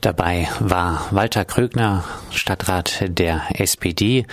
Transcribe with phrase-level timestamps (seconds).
[0.00, 4.26] Dabei war Walter Krögner, Stadtrat der SPD,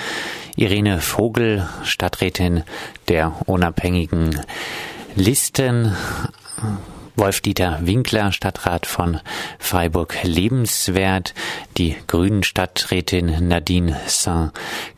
[0.55, 2.63] Irene Vogel, Stadträtin
[3.07, 4.41] der unabhängigen
[5.15, 5.95] Listen,
[7.15, 9.19] Wolf-Dieter Winkler, Stadtrat von
[9.57, 11.33] Freiburg Lebenswert,
[11.77, 13.99] die Grünen Stadträtin Nadine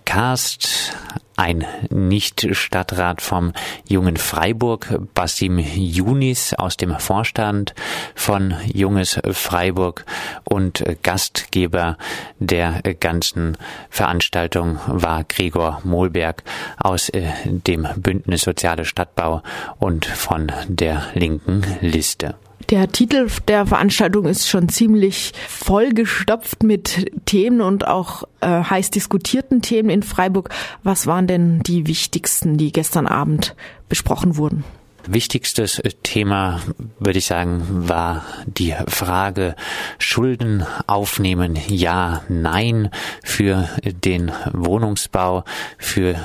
[0.07, 0.93] Saint-Karst,
[1.35, 3.51] ein Nicht-Stadtrat vom
[3.87, 7.75] Jungen Freiburg, Basim Yunis aus dem Vorstand
[8.15, 10.05] von Junges Freiburg
[10.45, 11.97] und Gastgeber
[12.39, 13.57] der ganzen
[13.89, 16.41] Veranstaltung war Gregor Mohlberg
[16.77, 19.43] aus äh, dem Bündnis Soziale Stadtbau
[19.77, 22.35] und von der linken Liste.
[22.69, 29.61] Der Titel der Veranstaltung ist schon ziemlich vollgestopft mit Themen und auch äh, heiß diskutierten
[29.61, 30.49] Themen in Freiburg.
[30.83, 33.55] Was waren denn die wichtigsten, die gestern Abend
[33.87, 34.65] besprochen wurden?
[35.09, 36.59] Wichtigstes Thema,
[36.99, 39.55] würde ich sagen, war die Frage
[39.99, 42.89] Schulden aufnehmen, ja, nein,
[43.23, 45.45] für den Wohnungsbau,
[45.77, 46.15] für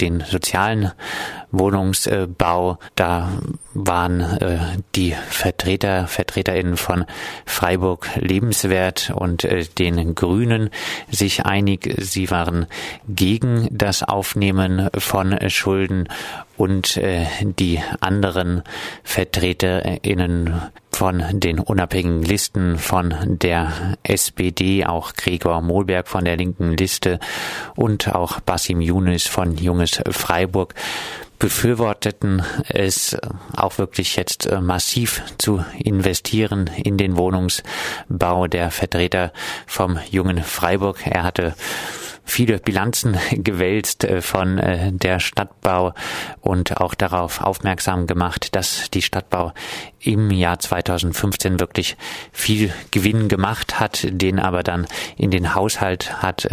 [0.00, 0.92] den sozialen
[1.50, 2.78] Wohnungsbau.
[2.94, 3.28] Da
[3.74, 4.58] waren äh,
[4.94, 7.04] die Vertreter, Vertreterinnen von
[7.46, 10.70] Freiburg Lebenswert und äh, den Grünen
[11.10, 11.94] sich einig.
[11.98, 12.66] Sie waren
[13.08, 16.08] gegen das Aufnehmen von Schulden
[16.56, 18.62] und äh, die anderen
[19.02, 27.20] Vertreterinnen von den unabhängigen Listen von der SPD, auch Gregor Mohlberg von der linken Liste
[27.76, 30.74] und auch Basim Yunis von Junges Freiburg
[31.40, 33.16] befürworteten es
[33.56, 38.46] auch wirklich jetzt äh, massiv zu investieren in den Wohnungsbau.
[38.46, 39.32] Der Vertreter
[39.66, 41.54] vom jungen Freiburg, er hatte
[42.24, 45.94] viele Bilanzen gewälzt äh, von äh, der Stadtbau
[46.42, 49.54] und auch darauf aufmerksam gemacht, dass die Stadtbau
[49.98, 51.96] im Jahr 2015 wirklich
[52.32, 56.48] viel Gewinn gemacht hat, den aber dann in den Haushalt hat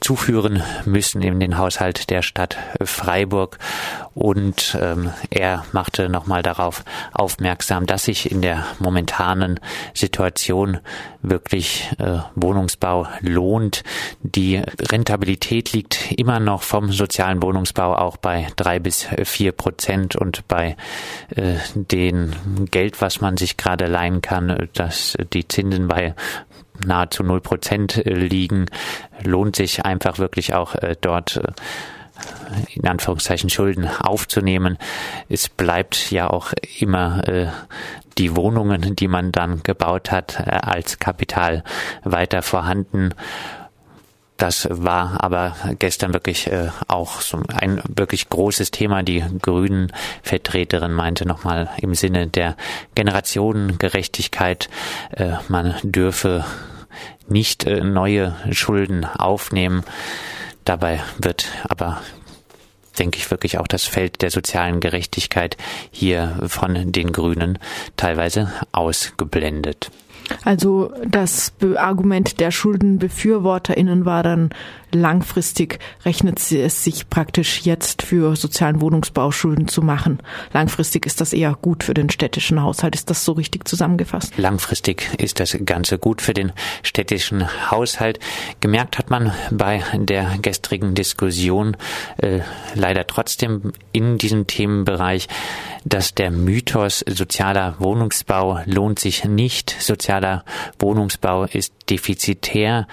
[0.00, 3.58] zuführen müssen in den Haushalt der Stadt Freiburg.
[4.14, 9.60] Und ähm, er machte nochmal darauf aufmerksam, dass sich in der momentanen
[9.94, 10.78] Situation
[11.22, 13.84] wirklich äh, Wohnungsbau lohnt.
[14.22, 20.46] Die Rentabilität liegt immer noch vom sozialen Wohnungsbau auch bei drei bis vier Prozent und
[20.48, 20.76] bei
[21.36, 22.34] äh, den
[22.70, 26.14] Geld, was man sich gerade leihen kann, dass die Zinsen bei
[26.84, 28.66] nahezu null Prozent äh, liegen,
[29.22, 31.52] lohnt sich einfach wirklich auch äh, dort äh,
[32.74, 34.78] in Anführungszeichen Schulden aufzunehmen.
[35.28, 37.46] Es bleibt ja auch immer äh,
[38.18, 41.64] die Wohnungen, die man dann gebaut hat, als Kapital
[42.02, 43.14] weiter vorhanden.
[44.40, 49.02] Das war aber gestern wirklich äh, auch so ein wirklich großes Thema.
[49.02, 49.92] Die Grünen
[50.22, 52.56] Vertreterin meinte nochmal im Sinne der
[52.94, 54.70] Generationengerechtigkeit,
[55.10, 56.46] äh, man dürfe
[57.28, 59.84] nicht äh, neue Schulden aufnehmen.
[60.64, 62.00] Dabei wird aber
[62.98, 65.58] denke ich wirklich auch das Feld der sozialen Gerechtigkeit
[65.90, 67.58] hier von den Grünen
[67.98, 69.90] teilweise ausgeblendet.
[70.44, 74.50] Also das Argument der Schuldenbefürworterinnen war dann
[74.92, 80.20] langfristig rechnet es sich praktisch jetzt für sozialen Wohnungsbau Schulden zu machen.
[80.52, 82.94] Langfristig ist das eher gut für den städtischen Haushalt.
[82.94, 84.36] Ist das so richtig zusammengefasst?
[84.36, 86.52] Langfristig ist das Ganze gut für den
[86.82, 88.18] städtischen Haushalt.
[88.60, 91.76] Gemerkt hat man bei der gestrigen Diskussion
[92.18, 92.40] äh,
[92.74, 95.28] leider trotzdem in diesem Themenbereich,
[95.84, 99.76] dass der Mythos sozialer Wohnungsbau lohnt sich nicht.
[99.78, 100.44] Sozialer
[100.78, 102.86] Wohnungsbau ist defizitär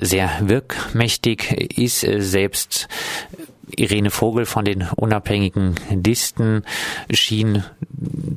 [0.00, 2.00] sehr wirkmächtig ist.
[2.00, 2.88] Selbst
[3.76, 5.74] Irene Vogel von den unabhängigen
[6.04, 6.64] Listen
[7.10, 7.64] schien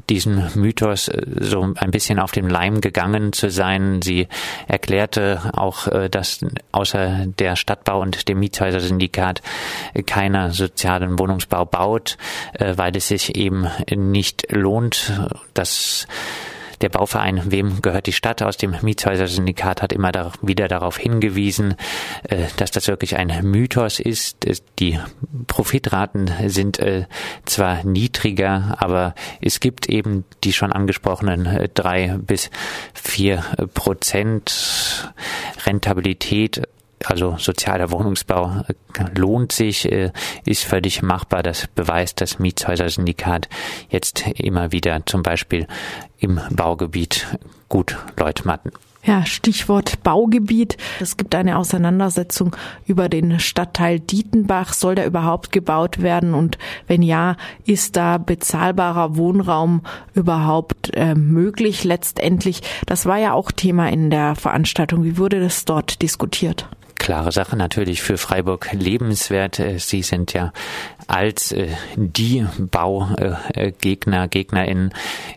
[0.10, 4.02] diesen Mythos äh, so ein bisschen auf den Leim gegangen zu sein.
[4.02, 4.28] Sie
[4.68, 9.42] erklärte auch, äh, dass außer der Stadtbau und dem Mietshäuser-Syndikat
[10.06, 12.18] keiner sozialen Wohnungsbau baut,
[12.54, 15.14] äh, weil es sich eben nicht lohnt,
[15.54, 16.08] dass
[16.82, 21.76] der Bauverein Wem gehört die Stadt aus dem Mietshäuser-Syndikat hat immer wieder darauf hingewiesen,
[22.24, 24.38] äh, dass das wirklich ein Mythos ist.
[24.80, 25.00] Die
[25.48, 27.06] Profitraten sind äh,
[27.46, 32.50] zwar niedriger, aber es gibt eben die schon angesprochenen äh, drei bis
[32.94, 33.44] vier
[33.74, 35.12] Prozent
[35.66, 36.68] Rentabilität
[37.06, 38.64] also sozialer Wohnungsbau
[39.16, 39.86] lohnt sich,
[40.46, 41.44] ist völlig machbar.
[41.44, 43.50] Das beweist das Mietshäuser-Syndikat
[43.90, 45.68] jetzt immer wieder zum Beispiel
[46.18, 47.28] im Baugebiet
[47.70, 48.72] gut Leutmatten.
[49.08, 50.76] Ja, Stichwort Baugebiet.
[51.00, 54.74] Es gibt eine Auseinandersetzung über den Stadtteil Dietenbach.
[54.74, 56.34] Soll der überhaupt gebaut werden?
[56.34, 56.58] Und
[56.88, 59.82] wenn ja, ist da bezahlbarer Wohnraum
[60.14, 62.62] überhaupt äh, möglich letztendlich?
[62.86, 65.06] Das war ja auch Thema in der Veranstaltung.
[65.06, 66.68] Wie wurde das dort diskutiert?
[66.98, 69.60] Klare Sache natürlich für Freiburg lebenswert.
[69.60, 70.52] Äh, Sie sind ja
[71.08, 74.92] als äh, die Baugegner, Gegnerin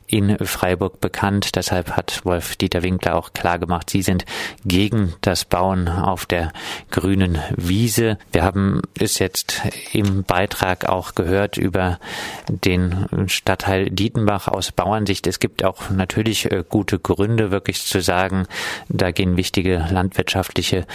[0.06, 1.54] in Freiburg bekannt.
[1.54, 4.24] Deshalb hat Wolf Dieter Winkler auch klar gemacht, sie sind
[4.64, 6.52] gegen das Bauen auf der
[6.90, 8.18] grünen Wiese.
[8.32, 12.00] Wir haben es jetzt im Beitrag auch gehört über
[12.48, 15.26] den Stadtteil Dietenbach aus Bauernsicht.
[15.28, 18.46] Es gibt auch natürlich äh, gute Gründe, wirklich zu sagen,
[18.88, 20.86] da gehen wichtige landwirtschaftliche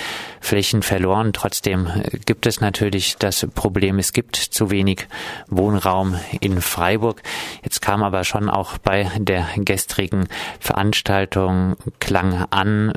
[0.41, 1.34] Flächen verloren.
[1.34, 5.07] Trotzdem äh, gibt es natürlich das Problem, es gibt zu wenig
[5.48, 7.22] Wohnraum in Freiburg.
[7.63, 10.28] Jetzt kam aber schon auch bei der gestrigen
[10.60, 12.94] Veranstaltung klang an,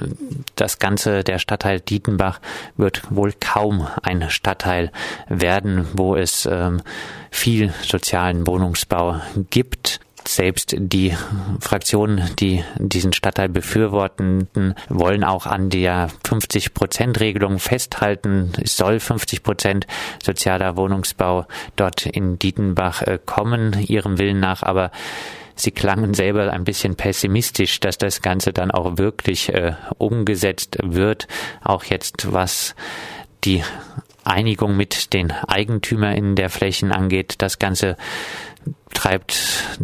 [0.57, 2.41] das Ganze, der Stadtteil Dietenbach
[2.77, 4.93] wird wohl kaum ein Stadtteil
[5.29, 6.83] werden, wo es ähm,
[7.31, 9.21] viel sozialen Wohnungsbau
[9.51, 10.01] gibt
[10.35, 11.15] selbst die
[11.61, 14.49] Fraktionen, die diesen Stadtteil befürworten,
[14.89, 18.53] wollen auch an der 50-Prozent-Regelung festhalten.
[18.63, 19.87] Es soll 50 Prozent
[20.23, 21.47] sozialer Wohnungsbau
[21.77, 24.91] dort in Dietenbach äh, kommen, ihrem Willen nach, aber
[25.61, 31.27] Sie klangen selber ein bisschen pessimistisch, dass das Ganze dann auch wirklich äh, umgesetzt wird.
[31.65, 32.77] Auch jetzt, was
[33.43, 33.65] die
[34.23, 37.37] Einigung mit den Eigentümern der Flächen angeht.
[37.39, 37.97] Das Ganze
[38.95, 39.35] treibt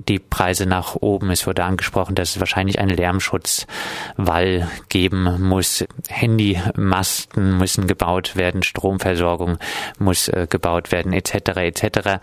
[0.08, 1.30] die Preise nach oben.
[1.30, 5.84] Es wurde angesprochen, dass es wahrscheinlich einen Lärmschutzwall geben muss.
[6.08, 9.58] Handymasten müssen gebaut werden, Stromversorgung
[9.98, 11.34] muss äh, gebaut werden, etc.
[11.56, 12.20] etc.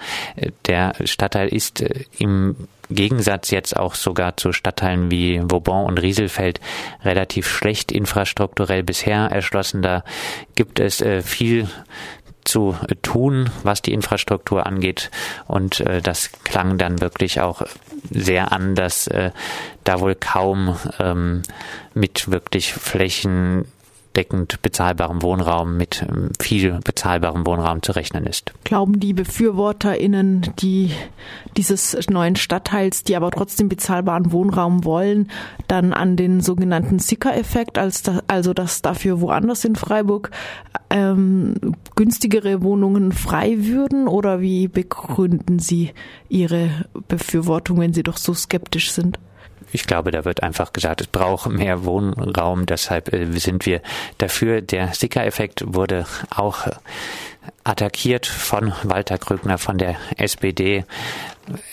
[0.65, 2.55] Der Stadtteil ist äh, im
[2.89, 6.59] Gegensatz jetzt auch sogar zu Stadtteilen wie Vauban und Rieselfeld
[7.05, 9.81] relativ schlecht infrastrukturell bisher erschlossen.
[9.81, 10.03] Da
[10.55, 11.69] gibt es äh, viel
[12.43, 15.11] zu tun, was die Infrastruktur angeht.
[15.47, 17.63] Und äh, das klang dann wirklich auch
[18.09, 19.31] sehr an, dass äh,
[19.83, 21.43] da wohl kaum ähm,
[21.93, 23.65] mit wirklich Flächen
[24.15, 28.51] deckend bezahlbarem Wohnraum mit ähm, viel bezahlbarem Wohnraum zu rechnen ist.
[28.63, 30.91] Glauben die BefürworterInnen, die
[31.57, 35.29] dieses neuen Stadtteils, die aber trotzdem bezahlbaren Wohnraum wollen,
[35.67, 40.31] dann an den sogenannten Sicker-Effekt, also dass dafür woanders in Freiburg
[40.89, 41.55] ähm,
[41.95, 44.07] günstigere Wohnungen frei würden?
[44.07, 45.91] Oder wie begründen Sie
[46.29, 46.69] Ihre
[47.07, 49.19] Befürwortung, wenn Sie doch so skeptisch sind?
[49.71, 53.81] Ich glaube, da wird einfach gesagt, es braucht mehr Wohnraum, deshalb äh, sind wir
[54.17, 54.61] dafür.
[54.61, 56.67] Der Sicker-Effekt wurde auch
[57.63, 60.85] attackiert von Walter Krögner von der SPD.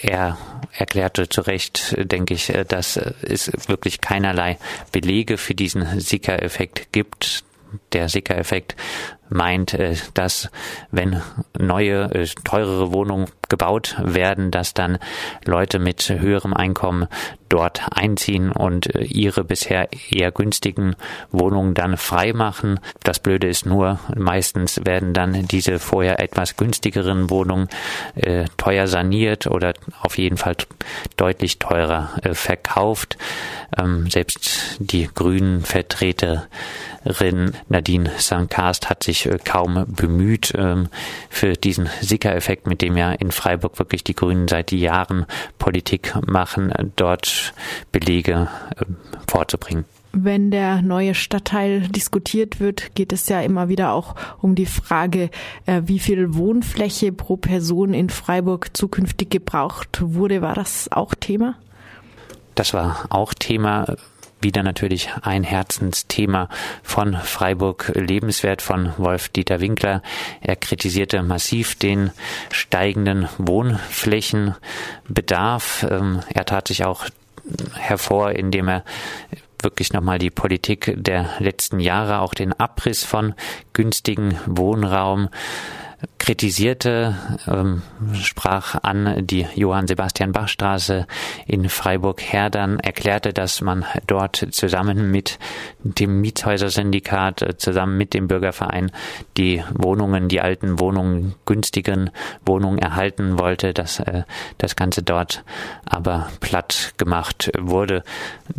[0.03, 0.39] Er
[0.73, 4.59] erklärte zu Recht, denke ich, äh, dass es wirklich keinerlei
[4.93, 7.45] Belege für diesen Sicker-Effekt gibt.
[7.93, 8.77] Der Sicker-Effekt
[9.29, 10.51] meint, äh, dass
[10.91, 11.23] wenn
[11.59, 14.99] neue, teurere Wohnungen gebaut werden, dass dann
[15.45, 17.09] Leute mit höherem Einkommen
[17.49, 20.97] dort einziehen und äh, ihre bisher eher günstigen
[21.31, 22.81] Wohnungen dann frei machen.
[23.03, 27.69] Das Blöde ist nur, meistens werden dann diese vorher etwas günstigeren Wohnungen
[28.17, 30.57] äh, teuer saniert oder auf jeden Fall
[31.17, 33.17] deutlich teurer äh, verkauft.
[33.77, 36.49] Ähm, selbst die grünen Vertreterin
[37.69, 40.89] Nadine Sankast hat sich äh, kaum bemüht ähm,
[41.31, 45.25] für diesen Sicker-Effekt, mit dem ja in Freiburg wirklich die Grünen seit Jahren
[45.59, 47.55] Politik machen, dort
[47.93, 48.85] Belege äh,
[49.31, 49.85] vorzubringen.
[50.13, 55.31] Wenn der neue Stadtteil diskutiert wird, geht es ja immer wieder auch um die Frage,
[55.67, 60.43] äh, wie viel Wohnfläche pro Person in Freiburg zukünftig gebraucht wurde.
[60.43, 61.55] War das auch Thema?
[62.55, 63.97] Das war auch Thema
[64.41, 66.49] wieder natürlich ein Herzensthema
[66.83, 70.03] von Freiburg lebenswert von Wolf Dieter Winkler.
[70.41, 72.11] Er kritisierte massiv den
[72.51, 75.87] steigenden Wohnflächenbedarf.
[75.91, 77.07] Ähm, er tat sich auch
[77.75, 78.85] hervor, indem er
[79.61, 83.35] wirklich nochmal die Politik der letzten Jahre, auch den Abriss von
[83.73, 85.29] günstigen Wohnraum
[86.19, 91.07] kritisierte, ähm, sprach an die Johann Sebastian Bach Straße
[91.47, 95.39] in Freiburg-Herdern, erklärte, dass man dort zusammen mit
[95.83, 98.93] dem Mietshäuser-Syndikat, äh, zusammen mit dem Bürgerverein
[99.37, 102.11] die Wohnungen, die alten Wohnungen, günstigen
[102.45, 104.23] Wohnungen erhalten wollte, dass äh,
[104.59, 105.45] das Ganze dort
[105.85, 108.05] aber platt gemacht wurde.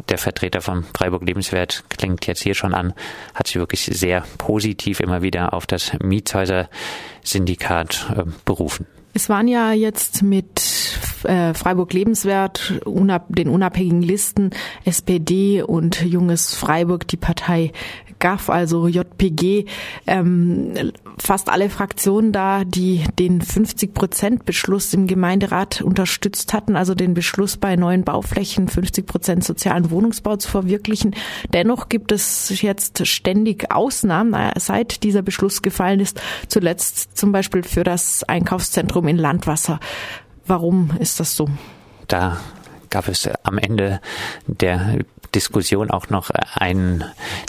[0.10, 2.94] Der Vertreter von Freiburg Lebenswert klingt jetzt hier schon an,
[3.34, 6.68] hat sich wirklich sehr positiv immer wieder auf das Mietshäuser
[7.30, 8.88] Syndikat äh, berufen.
[9.14, 10.62] Es waren ja jetzt mit
[11.24, 14.52] äh, Freiburg Lebenswert, unab den unabhängigen Listen
[14.86, 17.72] SPD und Junges Freiburg, die Partei
[18.20, 19.66] GAF, also JPG,
[20.08, 26.96] ähm, fast alle Fraktionen da, die den 50 Prozent Beschluss im Gemeinderat unterstützt hatten, also
[26.96, 31.16] den Beschluss bei neuen Bauflächen 50 Prozent sozialen Wohnungsbau zu verwirklichen.
[31.54, 37.84] Dennoch gibt es jetzt ständig Ausnahmen, seit dieser Beschluss gefallen ist, zuletzt zum Beispiel für
[37.84, 39.80] das Einkaufszentrum in Landwasser.
[40.46, 41.48] Warum ist das so?
[42.08, 42.38] Da
[42.90, 44.02] gab es am Ende
[44.48, 45.00] der
[45.36, 47.04] Diskussion auch noch einen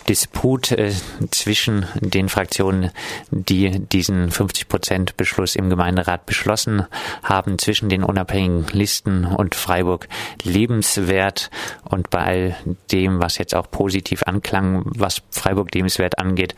[0.09, 0.93] Disput äh,
[1.31, 2.91] zwischen den Fraktionen,
[3.31, 6.87] die diesen 50 Prozent Beschluss im Gemeinderat beschlossen
[7.23, 10.09] haben, zwischen den unabhängigen Listen und Freiburg
[10.43, 11.51] lebenswert.
[11.85, 12.57] Und bei all
[12.93, 16.55] dem, was jetzt auch positiv anklang, was Freiburg lebenswert angeht,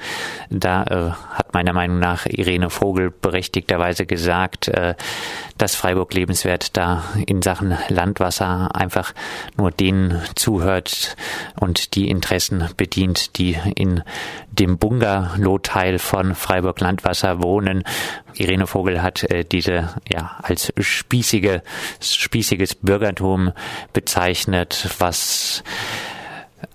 [0.50, 4.94] da äh, hat meiner Meinung nach Irene Vogel berechtigterweise gesagt, äh,
[5.58, 9.12] dass Freiburg lebenswert da in Sachen Landwasser einfach
[9.56, 11.11] nur denen zuhört
[11.58, 14.02] und die Interessen bedient, die in
[14.50, 17.84] dem Bungalow-Teil von Freiburg Landwasser wohnen.
[18.34, 21.62] Irene Vogel hat äh, diese ja als spießige,
[22.00, 23.52] spießiges Bürgertum
[23.92, 25.62] bezeichnet, was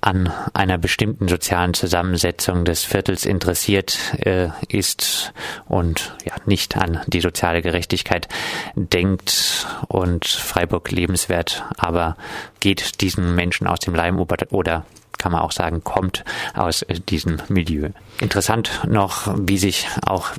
[0.02, 5.34] an einer bestimmten sozialen Zusammensetzung des Viertels interessiert äh, ist
[5.68, 8.28] und ja nicht an die soziale Gerechtigkeit
[8.76, 12.16] denkt und Freiburg lebenswert, aber
[12.60, 14.86] geht diesen Menschen aus dem Leim oder
[15.18, 17.90] kann man auch sagen, kommt aus diesem Milieu.
[18.22, 20.30] Interessant noch, wie sich auch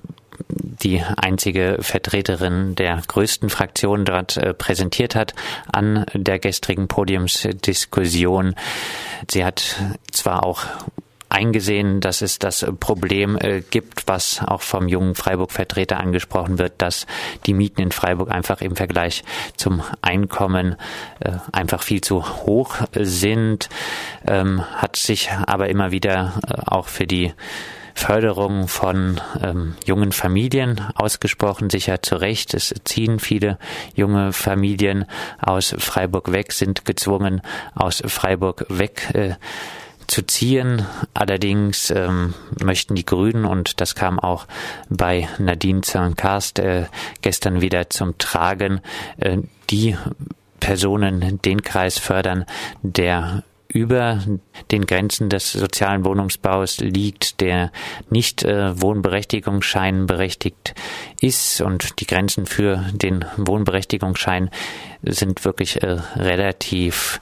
[0.82, 5.34] die einzige Vertreterin der größten Fraktion dort äh, präsentiert hat
[5.72, 8.54] an der gestrigen Podiumsdiskussion.
[9.30, 9.76] Sie hat
[10.10, 10.64] zwar auch
[11.28, 17.06] eingesehen, dass es das Problem äh, gibt, was auch vom jungen Freiburg-Vertreter angesprochen wird, dass
[17.46, 19.24] die Mieten in Freiburg einfach im Vergleich
[19.56, 20.76] zum Einkommen
[21.20, 23.68] äh, einfach viel zu hoch sind,
[24.26, 27.32] ähm, hat sich aber immer wieder auch für die
[27.98, 32.54] Förderung von ähm, jungen Familien ausgesprochen, sicher zu Recht.
[32.54, 33.58] Es ziehen viele
[33.92, 35.04] junge Familien
[35.40, 37.42] aus Freiburg weg, sind gezwungen,
[37.74, 39.34] aus Freiburg weg äh,
[40.06, 40.86] zu ziehen.
[41.12, 44.46] Allerdings ähm, möchten die Grünen, und das kam auch
[44.88, 46.86] bei Nadine Zernkast äh,
[47.20, 48.80] gestern wieder zum Tragen,
[49.18, 49.38] äh,
[49.70, 49.96] die
[50.60, 52.44] Personen den Kreis fördern,
[52.82, 54.22] der über
[54.70, 57.70] den Grenzen des sozialen Wohnungsbaus liegt, der
[58.08, 60.74] nicht äh, Wohnberechtigungsschein berechtigt
[61.20, 61.60] ist.
[61.60, 64.50] Und die Grenzen für den Wohnberechtigungsschein
[65.02, 67.20] sind wirklich äh, relativ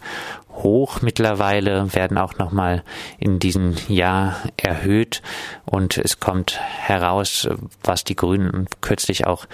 [0.62, 2.82] hoch mittlerweile, werden auch nochmal
[3.18, 5.22] in diesem Jahr erhöht.
[5.64, 7.48] Und es kommt heraus,
[7.82, 9.46] was die Grünen kürzlich auch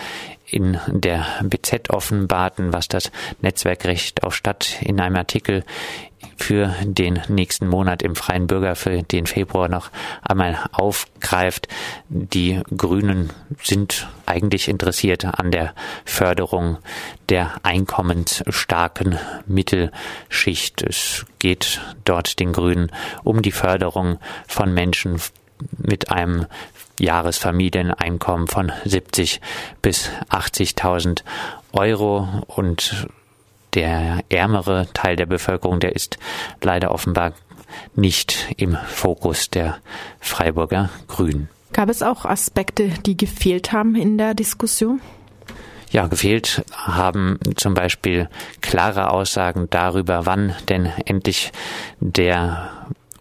[0.53, 5.65] in der BZ offenbarten, was das Netzwerkrecht auf Stadt in einem Artikel
[6.37, 9.91] für den nächsten Monat im Freien Bürger für den Februar noch
[10.23, 11.69] einmal aufgreift.
[12.09, 13.31] Die Grünen
[13.63, 16.79] sind eigentlich interessiert an der Förderung
[17.29, 20.83] der einkommensstarken Mittelschicht.
[20.83, 22.91] Es geht dort den Grünen
[23.25, 25.21] um die Förderung von Menschen
[25.79, 26.47] mit einem
[27.03, 29.41] Jahresfamilieneinkommen von 70
[29.83, 31.23] bis 80.000
[31.73, 33.09] Euro und
[33.75, 36.19] der ärmere Teil der Bevölkerung, der ist
[36.63, 37.33] leider offenbar
[37.95, 39.79] nicht im Fokus der
[40.21, 41.49] Freiburger Grünen.
[41.73, 45.01] Gab es auch Aspekte, die gefehlt haben in der Diskussion?
[45.91, 48.29] Ja, gefehlt haben zum Beispiel
[48.61, 51.51] klare Aussagen darüber, wann denn endlich
[52.01, 52.71] der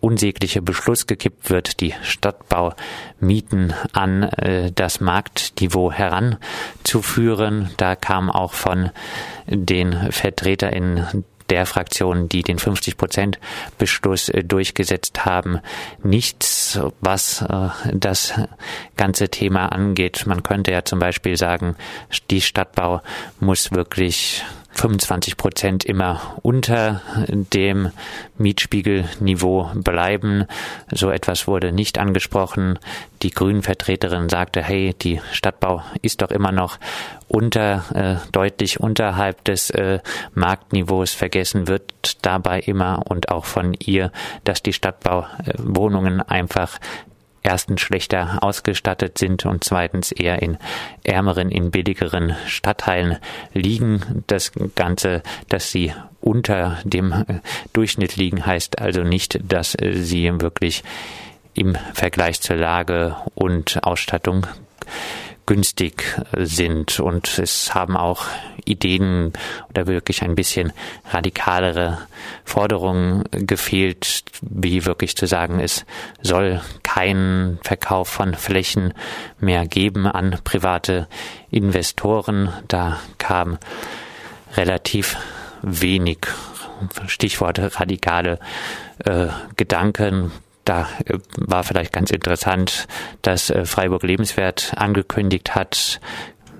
[0.01, 7.69] unsägliche Beschluss gekippt wird, die Stadtbaumieten an äh, das Marktniveau heranzuführen.
[7.77, 8.89] Da kam auch von
[9.47, 13.39] den VertreterInnen der Fraktionen, die den 50 Prozent
[13.77, 15.59] Beschluss äh, durchgesetzt haben,
[16.01, 18.33] nichts, was äh, das
[18.95, 20.23] ganze Thema angeht.
[20.25, 21.75] Man könnte ja zum Beispiel sagen,
[22.29, 23.01] die Stadtbau
[23.39, 27.91] muss wirklich 25 Prozent immer unter dem
[28.37, 30.45] Mietspiegelniveau bleiben.
[30.91, 32.79] So etwas wurde nicht angesprochen.
[33.21, 36.79] Die Grünen-Vertreterin sagte, hey, die Stadtbau ist doch immer noch
[37.27, 39.99] unter, äh, deutlich unterhalb des äh,
[40.33, 41.11] Marktniveaus.
[41.11, 44.11] Vergessen wird dabei immer und auch von ihr,
[44.43, 46.79] dass die Stadtbau äh, Wohnungen einfach
[47.43, 50.57] erstens schlechter ausgestattet sind und zweitens eher in
[51.03, 53.17] ärmeren, in billigeren Stadtteilen
[53.53, 54.23] liegen.
[54.27, 57.39] Das Ganze, dass sie unter dem äh,
[57.73, 60.83] Durchschnitt liegen, heißt also nicht, dass äh, sie wirklich
[61.53, 64.47] im Vergleich zur Lage und Ausstattung
[65.51, 66.05] günstig
[66.37, 67.01] sind.
[67.01, 68.23] Und es haben auch
[68.63, 69.33] Ideen
[69.69, 70.71] oder wirklich ein bisschen
[71.09, 71.97] radikalere
[72.45, 75.85] Forderungen gefehlt, wie wirklich zu sagen, es
[76.21, 78.93] soll keinen Verkauf von Flächen
[79.41, 81.09] mehr geben an private
[81.49, 82.53] Investoren.
[82.69, 83.57] Da kam
[84.55, 85.17] relativ
[85.61, 86.19] wenig
[87.07, 88.39] Stichwort radikale
[89.03, 89.27] äh,
[89.57, 90.31] Gedanken.
[90.65, 92.87] Da äh, war vielleicht ganz interessant,
[93.21, 95.99] dass äh, Freiburg Lebenswert angekündigt hat,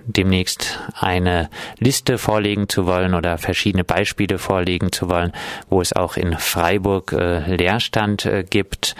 [0.05, 5.31] demnächst eine Liste vorlegen zu wollen oder verschiedene Beispiele vorlegen zu wollen,
[5.69, 8.95] wo es auch in Freiburg äh, Leerstand gibt.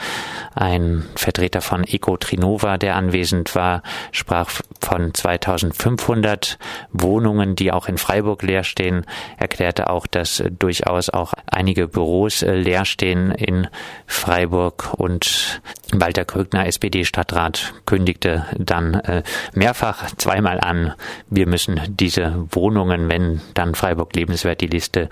[0.54, 4.50] Ein Vertreter von Eco Trinova, der anwesend war, sprach
[4.82, 6.58] von 2500
[6.92, 9.06] Wohnungen, die auch in Freiburg leer stehen,
[9.38, 13.68] erklärte auch, dass durchaus auch einige Büros äh, leer stehen in
[14.08, 14.94] Freiburg.
[14.98, 15.62] Und
[15.94, 20.94] Walter Krögner, SPD-Stadtrat, kündigte dann äh, mehrfach zweimal an,
[21.30, 25.10] wir müssen diese Wohnungen, wenn dann Freiburg lebenswert die Liste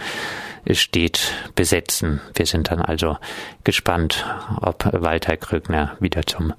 [0.75, 2.21] steht, besetzen.
[2.35, 3.17] Wir sind dann also
[3.63, 4.25] gespannt,
[4.61, 6.53] ob Walter Krögner wieder zum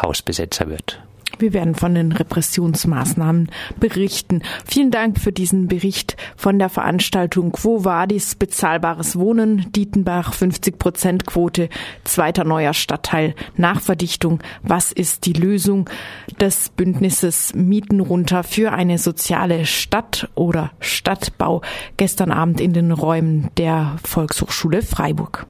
[0.00, 1.00] Hausbesetzer wird.
[1.38, 4.42] Wir werden von den Repressionsmaßnahmen berichten.
[4.64, 7.52] Vielen Dank für diesen Bericht von der Veranstaltung
[7.84, 9.70] war dies bezahlbares Wohnen?
[9.72, 11.68] Dietenbach 50 Prozent Quote,
[12.04, 14.40] zweiter neuer Stadtteil, Nachverdichtung.
[14.62, 15.88] Was ist die Lösung
[16.40, 21.62] des Bündnisses Mieten runter für eine soziale Stadt oder Stadtbau?
[21.96, 25.46] Gestern Abend in den Räumen der Volkshochschule Freiburg.